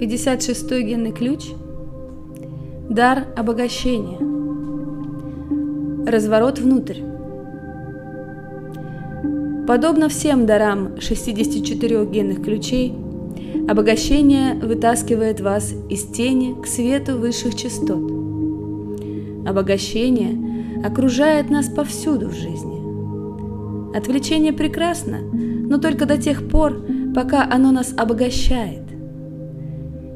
56-й 0.00 0.82
генный 0.82 1.12
ключ– 1.12 1.50
дар 2.88 3.26
обогащения. 3.36 4.18
Разворот 6.10 6.58
внутрь. 6.58 7.00
Подобно 9.66 10.08
всем 10.08 10.46
дарам 10.46 10.98
64 10.98 12.06
генных 12.06 12.42
ключей, 12.42 12.94
обогащение 13.68 14.54
вытаскивает 14.54 15.42
вас 15.42 15.74
из 15.90 16.04
тени 16.04 16.58
к 16.62 16.66
свету 16.66 17.18
высших 17.18 17.54
частот. 17.54 18.10
Обогащение 19.46 20.82
окружает 20.82 21.50
нас 21.50 21.68
повсюду 21.68 22.30
в 22.30 22.32
жизни. 22.32 23.94
Отвлечение 23.94 24.54
прекрасно, 24.54 25.18
но 25.20 25.76
только 25.76 26.06
до 26.06 26.16
тех 26.16 26.48
пор, 26.48 26.86
пока 27.14 27.46
оно 27.50 27.70
нас 27.70 27.92
обогащает. 27.94 28.79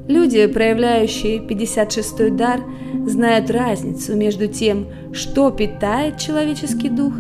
Люди, 0.07 0.47
проявляющие 0.47 1.39
56-й 1.39 2.31
дар, 2.31 2.61
знают 3.07 3.51
разницу 3.51 4.15
между 4.15 4.49
тем, 4.49 4.87
что 5.13 5.51
питает 5.51 6.19
человеческий 6.19 6.91
дух, 6.91 7.15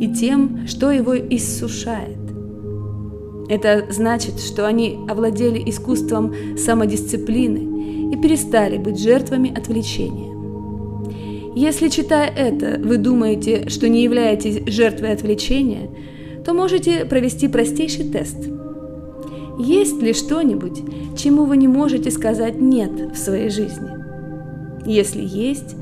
и 0.00 0.08
тем, 0.08 0.66
что 0.66 0.90
его 0.90 1.16
иссушает. 1.16 2.18
Это 3.48 3.86
значит, 3.90 4.40
что 4.40 4.66
они 4.66 4.98
овладели 5.08 5.62
искусством 5.68 6.34
самодисциплины 6.56 8.12
и 8.12 8.16
перестали 8.16 8.78
быть 8.78 8.98
жертвами 8.98 9.56
отвлечения. 9.56 10.32
Если, 11.54 11.88
читая 11.88 12.28
это, 12.28 12.80
вы 12.82 12.96
думаете, 12.96 13.68
что 13.68 13.88
не 13.88 14.02
являетесь 14.02 14.62
жертвой 14.66 15.12
отвлечения, 15.12 15.90
то 16.44 16.54
можете 16.54 17.04
провести 17.04 17.48
простейший 17.48 18.08
тест– 18.08 18.48
есть 19.58 20.02
ли 20.02 20.12
что-нибудь, 20.12 20.82
чему 21.16 21.44
вы 21.44 21.56
не 21.56 21.68
можете 21.68 22.10
сказать 22.10 22.60
«нет» 22.60 23.12
в 23.14 23.16
своей 23.16 23.50
жизни? 23.50 23.88
Если 24.86 25.22
есть, 25.22 25.76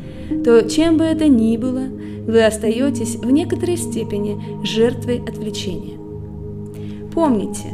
то 0.44 0.68
чем 0.68 0.98
бы 0.98 1.04
это 1.04 1.28
ни 1.28 1.56
было, 1.56 1.82
вы 2.26 2.44
остаетесь 2.44 3.16
в 3.16 3.30
некоторой 3.30 3.76
степени 3.76 4.64
жертвой 4.64 5.18
отвлечения. 5.18 5.98
Помните, 7.12 7.68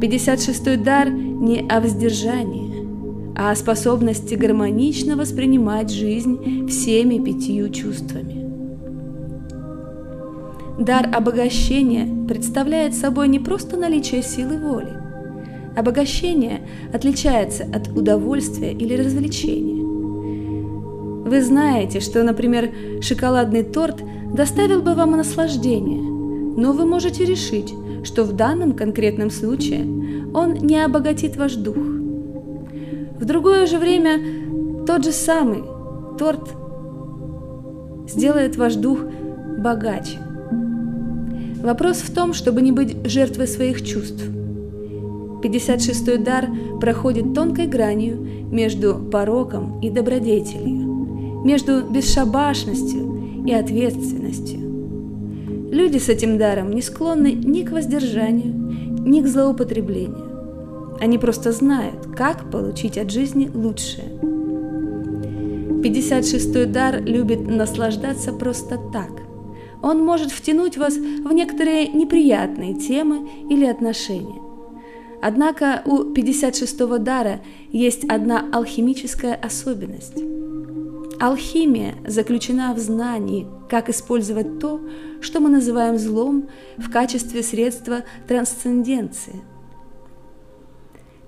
56-й 0.00 0.76
дар 0.76 1.10
не 1.10 1.66
о 1.68 1.80
воздержании, 1.80 2.72
а 3.36 3.50
о 3.50 3.56
способности 3.56 4.34
гармонично 4.34 5.16
воспринимать 5.16 5.90
жизнь 5.90 6.68
всеми 6.68 7.18
пятью 7.18 7.68
чувствами. 7.70 8.42
Дар 10.78 11.10
обогащения 11.12 12.26
представляет 12.26 12.94
собой 12.94 13.28
не 13.28 13.38
просто 13.38 13.76
наличие 13.76 14.22
силы 14.22 14.58
воли, 14.58 15.01
Обогащение 15.76 16.60
отличается 16.92 17.64
от 17.64 17.88
удовольствия 17.88 18.72
или 18.72 18.94
развлечения. 18.94 19.82
Вы 21.24 21.42
знаете, 21.42 22.00
что, 22.00 22.22
например, 22.22 22.70
шоколадный 23.00 23.62
торт 23.62 24.02
доставил 24.34 24.82
бы 24.82 24.94
вам 24.94 25.12
наслаждение, 25.12 26.02
но 26.02 26.72
вы 26.72 26.84
можете 26.84 27.24
решить, 27.24 27.72
что 28.04 28.24
в 28.24 28.34
данном 28.34 28.72
конкретном 28.74 29.30
случае 29.30 29.86
он 30.34 30.54
не 30.54 30.84
обогатит 30.84 31.36
ваш 31.36 31.54
дух. 31.54 31.76
В 31.76 33.24
другое 33.24 33.66
же 33.66 33.78
время 33.78 34.84
тот 34.86 35.04
же 35.04 35.12
самый 35.12 35.62
торт 36.18 36.50
сделает 38.08 38.56
ваш 38.56 38.74
дух 38.74 38.98
богаче. 39.58 40.18
Вопрос 41.62 41.98
в 41.98 42.12
том, 42.12 42.34
чтобы 42.34 42.60
не 42.60 42.72
быть 42.72 43.06
жертвой 43.06 43.46
своих 43.46 43.82
чувств– 43.82 44.22
56-й 45.42 46.18
дар 46.18 46.48
проходит 46.80 47.34
тонкой 47.34 47.66
гранью 47.66 48.16
между 48.50 48.94
пороком 48.94 49.80
и 49.80 49.90
добродетелью, 49.90 51.42
между 51.44 51.82
бесшабашностью 51.82 53.44
и 53.44 53.52
ответственностью. 53.52 54.60
Люди 55.70 55.98
с 55.98 56.08
этим 56.08 56.38
даром 56.38 56.70
не 56.70 56.82
склонны 56.82 57.32
ни 57.32 57.62
к 57.62 57.72
воздержанию, 57.72 58.54
ни 59.04 59.20
к 59.20 59.26
злоупотреблению. 59.26 60.30
Они 61.00 61.18
просто 61.18 61.50
знают, 61.50 62.06
как 62.16 62.50
получить 62.50 62.96
от 62.98 63.10
жизни 63.10 63.50
лучшее. 63.52 64.08
56-й 65.82 66.66
дар 66.66 67.02
любит 67.02 67.48
наслаждаться 67.48 68.32
просто 68.32 68.78
так. 68.92 69.10
Он 69.82 70.04
может 70.04 70.30
втянуть 70.30 70.76
вас 70.76 70.94
в 70.94 71.32
некоторые 71.32 71.88
неприятные 71.88 72.74
темы 72.74 73.28
или 73.50 73.64
отношения 73.64 74.51
Однако 75.22 75.82
у 75.84 76.12
56-го 76.12 76.98
дара 76.98 77.40
есть 77.70 78.04
одна 78.08 78.44
алхимическая 78.52 79.36
особенность. 79.36 80.20
Алхимия 81.20 81.94
заключена 82.04 82.74
в 82.74 82.80
знании, 82.80 83.46
как 83.70 83.88
использовать 83.88 84.58
то, 84.58 84.80
что 85.20 85.38
мы 85.38 85.48
называем 85.48 85.96
злом, 85.96 86.48
в 86.76 86.90
качестве 86.90 87.44
средства 87.44 88.02
трансценденции. 88.26 89.40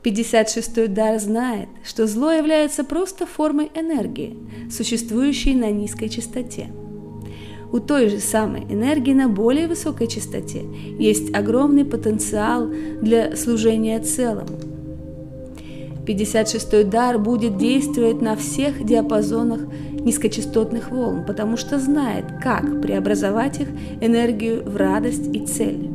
56-й 0.02 0.88
дар 0.88 1.20
знает, 1.20 1.68
что 1.84 2.08
зло 2.08 2.32
является 2.32 2.82
просто 2.82 3.26
формой 3.26 3.70
энергии, 3.76 4.36
существующей 4.72 5.54
на 5.54 5.70
низкой 5.70 6.08
частоте– 6.08 6.72
у 7.72 7.80
той 7.80 8.08
же 8.08 8.18
самой 8.18 8.62
энергии 8.62 9.12
на 9.12 9.28
более 9.28 9.68
высокой 9.68 10.06
частоте 10.06 10.62
есть 10.98 11.34
огромный 11.34 11.84
потенциал 11.84 12.68
для 13.00 13.36
служения 13.36 13.98
целому. 14.00 14.48
56-й 16.06 16.84
дар 16.84 17.18
будет 17.18 17.56
действовать 17.56 18.20
на 18.20 18.36
всех 18.36 18.84
диапазонах 18.84 19.60
низкочастотных 19.92 20.90
волн, 20.90 21.24
потому 21.26 21.56
что 21.56 21.78
знает, 21.78 22.26
как 22.42 22.82
преобразовать 22.82 23.60
их 23.60 23.68
энергию 24.00 24.62
в 24.64 24.76
радость 24.76 25.34
и 25.34 25.40
цель. 25.46 25.88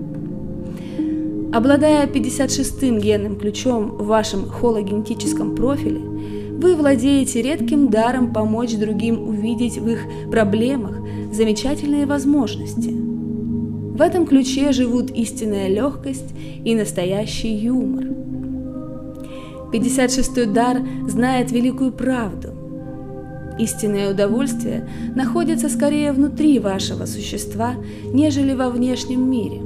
Обладая 1.52 2.06
56-м 2.06 3.00
генным 3.00 3.36
ключом 3.38 3.90
в 3.90 4.06
вашем 4.06 4.48
хологенетическом 4.48 5.56
профиле, 5.56 6.00
вы 6.00 6.76
владеете 6.76 7.42
редким 7.42 7.90
даром 7.90 8.34
помочь 8.34 8.76
другим 8.76 9.28
увидеть 9.28 9.78
в 9.78 9.88
их 9.88 10.02
проблемах 10.30 10.98
замечательные 11.32 12.06
возможности. 12.06 12.90
В 12.90 14.02
этом 14.02 14.26
ключе 14.26 14.72
живут 14.72 15.12
истинная 15.12 15.68
легкость 15.68 16.34
и 16.64 16.74
настоящий 16.76 17.54
юмор. 17.54 18.06
56-й 19.74 20.46
дар 20.48 20.78
знает 21.08 21.52
великую 21.52 21.92
правду. 21.92 22.50
Истинное 23.60 24.12
удовольствие 24.12 24.88
находится 25.16 25.68
скорее 25.70 26.14
внутри 26.14 26.60
вашего 26.60 27.06
существа, 27.06 27.76
нежели 28.14 28.54
во 28.54 28.70
внешнем 28.70 29.30
мире. 29.30 29.62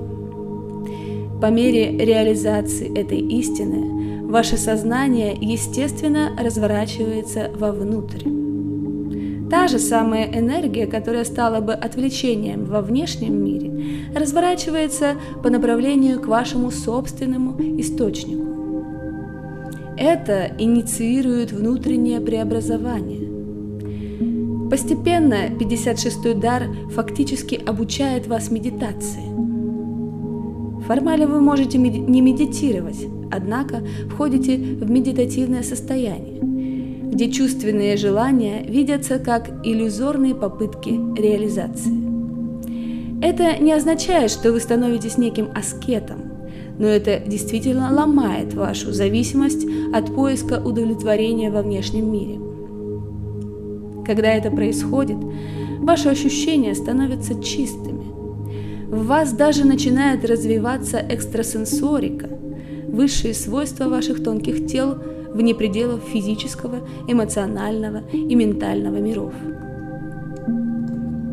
По 1.40 1.52
мере 1.52 1.96
реализации 2.03 2.97
этой 2.97 3.19
истины, 3.19 4.23
ваше 4.23 4.57
сознание 4.57 5.38
естественно 5.40 6.31
разворачивается 6.40 7.52
вовнутрь. 7.56 8.43
Та 9.53 9.68
же 9.68 9.78
самая 9.78 10.25
энергия, 10.34 10.88
которая 10.88 11.24
стала 11.25 11.62
бы 11.62 11.74
отвлечением 11.74 12.66
во 12.66 12.81
внешнем 12.81 13.46
мире, 13.46 13.72
разворачивается 14.16 15.14
по 15.44 15.52
направлению 15.52 16.19
к 16.19 16.25
вашему 16.25 16.72
собственному 16.72 17.56
источнику. 17.80 18.47
Это 19.96 20.52
инициирует 20.58 21.52
внутреннее 21.52 22.19
преобразование. 22.19 23.30
Постепенно 24.72 25.50
56-й 25.50 26.34
дар 26.34 26.64
фактически 26.90 27.53
обучает 27.64 28.26
вас 28.26 28.50
медитации. 28.50 29.22
Формально 30.88 31.28
вы 31.28 31.41
можете 31.41 31.78
не 31.78 32.22
медитировать, 32.22 33.05
однако 33.32 33.84
входите 34.09 34.58
в 34.58 34.90
медитативное 34.90 35.61
состояние 35.61 36.53
где 37.14 37.30
чувственные 37.30 37.96
желания 37.96 38.64
видятся 38.68 39.20
как 39.20 39.64
иллюзорные 39.64 40.34
попытки 40.34 40.90
реализации. 41.20 41.94
Это 43.24 43.62
не 43.62 43.72
означает, 43.72 44.32
что 44.32 44.52
вы 44.52 44.60
становитесь 44.60 45.20
неким 45.20 45.50
аскетом, 45.54 46.24
но 46.80 46.88
это 46.88 47.20
действительно 47.20 47.94
ломает 47.94 48.56
вашу 48.56 48.92
зависимость 48.92 49.66
от 49.94 50.14
поиска 50.16 50.60
удовлетворения 50.60 51.52
во 51.52 51.62
внешнем 51.62 52.12
мире. 52.12 52.40
Когда 54.06 54.30
это 54.34 54.50
происходит, 54.50 55.18
ваши 55.80 56.10
ощущения 56.10 56.74
становятся 56.74 57.42
чистыми. 57.42 58.12
В 58.90 59.06
вас 59.06 59.34
даже 59.34 59.66
начинает 59.66 60.26
развиваться 60.26 60.98
экстрасенсорика, 60.98 62.28
высшие 62.88 63.36
свойства 63.36 63.88
ваших 63.88 64.24
тонких 64.24 64.66
тел– 64.66 64.98
вне 65.34 65.53
пределов 65.56 66.02
физического, 66.03 66.80
эмоционального 67.08 68.03
и 68.12 68.35
ментального 68.35 68.97
миров. 68.97 69.34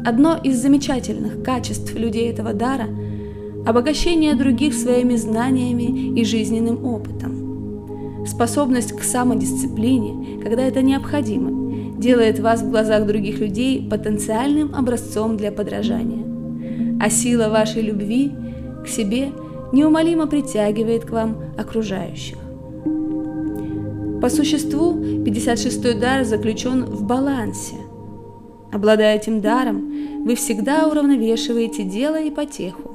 Одно 0.04 0.38
из 0.42 0.60
замечательных 0.60 1.42
качеств 1.42 1.94
людей 1.94 2.30
этого 2.30 2.54
дара– 2.54 2.86
обогащение 3.66 4.34
других 4.34 4.74
своими 4.74 5.16
знаниями 5.16 6.18
и 6.18 6.24
жизненным 6.24 6.84
опытом. 6.84 8.26
способность 8.26 8.92
к 8.92 9.02
самодисциплине, 9.02 10.40
когда 10.42 10.62
это 10.62 10.82
необходимо, 10.82 11.98
делает 11.98 12.38
вас 12.38 12.62
в 12.62 12.70
глазах 12.70 13.06
других 13.06 13.38
людей 13.40 13.86
потенциальным 13.88 14.74
образцом 14.74 15.36
для 15.36 15.50
подражания. 15.50 16.24
А 17.00 17.08
сила 17.08 17.48
вашей 17.48 17.82
любви 17.82 18.32
к 18.84 18.88
себе 18.88 19.32
неумолимо 19.72 20.26
притягивает 20.26 21.06
к 21.06 21.10
вам 21.10 21.36
окружающих. 21.56 22.36
По 24.20 24.28
существу 24.28 24.92
56-й 24.92 25.94
дар 25.94 26.24
заключен 26.24 26.84
в 26.84 27.04
балансе. 27.04 27.76
Обладая 28.70 29.16
этим 29.16 29.40
даром, 29.40 30.24
вы 30.24 30.34
всегда 30.34 30.86
уравновешиваете 30.86 31.84
дело 31.84 32.20
и 32.20 32.30
потеху. 32.30 32.90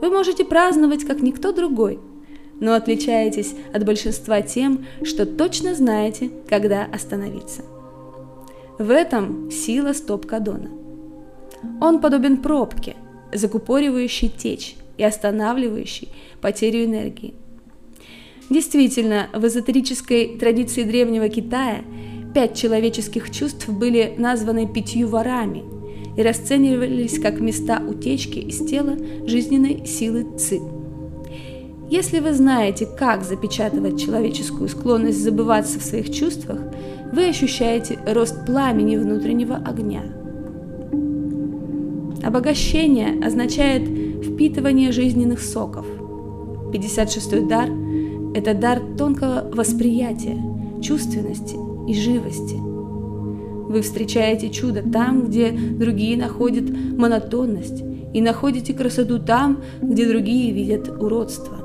Вы 0.00 0.10
можете 0.10 0.44
праздновать, 0.44 1.04
как 1.04 1.22
никто 1.22 1.52
другой, 1.52 2.00
но 2.58 2.74
отличаетесь 2.74 3.54
от 3.72 3.84
большинства 3.84 4.42
тем, 4.42 4.84
что 5.04 5.26
точно 5.26 5.76
знаете, 5.76 6.30
когда 6.48 6.86
остановиться. 6.92 7.62
В 8.78 8.90
этом 8.90 9.48
сила 9.50 9.92
стоп-кадона. 9.92 10.70
Он 11.80 12.00
подобен 12.00 12.38
пробке, 12.38 12.96
закупоривающей 13.32 14.28
течь 14.28 14.74
и 14.96 15.04
останавливающей 15.04 16.08
потерю 16.40 16.84
энергии. 16.84 17.34
Действительно, 18.52 19.30
в 19.32 19.46
эзотерической 19.46 20.36
традиции 20.36 20.82
древнего 20.82 21.30
Китая 21.30 21.84
пять 22.34 22.54
человеческих 22.54 23.30
чувств 23.30 23.66
были 23.70 24.14
названы 24.18 24.68
пятью 24.70 25.08
ворами 25.08 25.64
и 26.18 26.22
расценивались 26.22 27.18
как 27.18 27.40
места 27.40 27.80
утечки 27.80 28.40
из 28.40 28.58
тела 28.58 28.98
жизненной 29.26 29.86
силы 29.86 30.36
Ци. 30.36 30.60
Если 31.88 32.20
вы 32.20 32.34
знаете, 32.34 32.84
как 32.84 33.24
запечатывать 33.24 33.98
человеческую 33.98 34.68
склонность 34.68 35.22
забываться 35.22 35.80
в 35.80 35.82
своих 35.82 36.12
чувствах, 36.12 36.60
вы 37.10 37.28
ощущаете 37.28 38.00
рост 38.04 38.44
пламени 38.44 38.98
внутреннего 38.98 39.56
огня. 39.56 40.02
Обогащение 42.22 43.18
означает 43.24 43.88
впитывание 44.22 44.92
жизненных 44.92 45.40
соков. 45.40 45.86
56-й 46.70 47.48
дар– 47.48 47.70
это 48.34 48.54
дар 48.54 48.80
тонкого 48.96 49.50
восприятия, 49.52 50.38
чувственности 50.82 51.56
и 51.88 51.94
живости. 51.94 52.56
Вы 52.56 53.80
встречаете 53.82 54.50
чудо 54.50 54.82
там, 54.82 55.26
где 55.26 55.50
другие 55.50 56.16
находят 56.16 56.64
монотонность, 56.70 57.82
и 58.12 58.20
находите 58.20 58.74
красоту 58.74 59.18
там, 59.18 59.62
где 59.80 60.06
другие 60.06 60.52
видят 60.52 60.88
уродство. 60.88 61.56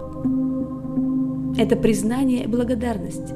Это 1.58 1.76
признание 1.76 2.44
и 2.44 2.48
благодарность. 2.48 3.34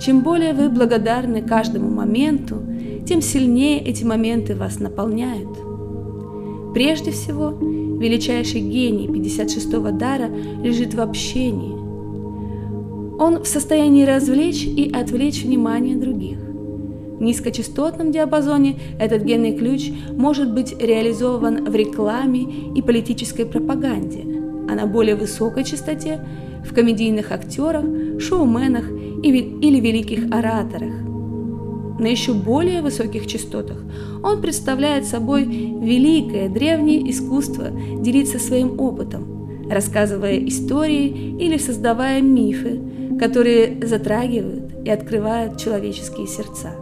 Чем 0.00 0.22
более 0.22 0.54
вы 0.54 0.70
благодарны 0.70 1.42
каждому 1.42 1.90
моменту, 1.90 2.56
тем 3.06 3.20
сильнее 3.20 3.80
эти 3.80 4.02
моменты 4.02 4.56
вас 4.56 4.80
наполняют. 4.80 5.50
Прежде 6.72 7.12
всего, 7.12 7.50
величайший 7.50 8.60
гений 8.60 9.06
56-го 9.06 9.90
дара 9.90 10.28
лежит 10.62 10.94
в 10.94 11.00
общении. 11.00 11.83
Он 13.18 13.42
в 13.42 13.46
состоянии 13.46 14.04
развлечь 14.04 14.64
и 14.64 14.90
отвлечь 14.92 15.44
внимание 15.44 15.96
других. 15.96 16.38
В 16.38 17.22
низкочастотном 17.22 18.10
диапазоне 18.10 18.78
этот 18.98 19.22
генный 19.22 19.56
ключ 19.56 19.90
может 20.12 20.52
быть 20.52 20.74
реализован 20.80 21.64
в 21.64 21.74
рекламе 21.74 22.42
и 22.74 22.82
политической 22.82 23.46
пропаганде, 23.46 24.24
а 24.68 24.74
на 24.74 24.86
более 24.86 25.14
высокой 25.14 25.64
частоте– 25.64 26.20
в 26.64 26.74
комедийных 26.74 27.30
актерах, 27.30 27.84
шоуменах 28.18 28.90
или 29.22 29.80
великих 29.80 30.32
ораторах. 30.32 30.92
На 31.98 32.06
еще 32.06 32.32
более 32.32 32.82
высоких 32.82 33.26
частотах 33.26 33.78
он 34.22 34.42
представляет 34.42 35.06
собой 35.06 35.44
великое 35.44 36.48
древнее 36.48 37.08
искусство 37.10 37.70
делиться 38.00 38.38
своим 38.38 38.80
опытом, 38.80 39.33
рассказывая 39.68 40.36
истории 40.46 41.36
или 41.38 41.56
создавая 41.56 42.20
мифы, 42.20 42.80
которые 43.18 43.86
затрагивают 43.86 44.72
и 44.84 44.90
открывают 44.90 45.58
человеческие 45.58 46.26
сердца. 46.26 46.72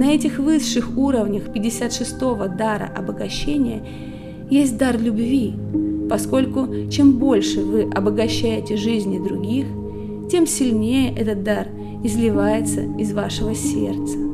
На 0.00 0.14
этих 0.14 0.38
высших 0.38 0.96
уровнях 0.96 1.48
56-го 1.48 2.48
дара 2.48 2.90
обогащения 2.96 3.82
есть 4.48 4.78
дар 4.78 4.98
любви, 4.98 5.54
поскольку 6.08 6.88
чем 6.90 7.18
больше 7.18 7.60
вы 7.60 7.82
обогащаете 7.82 8.76
жизни 8.76 9.18
других, 9.18 9.66
тем 10.30 10.46
сильнее 10.46 11.14
этот 11.14 11.42
дар 11.42 11.68
изливается 12.02 12.80
из 12.98 13.12
вашего 13.12 13.54
сердца. 13.54 14.29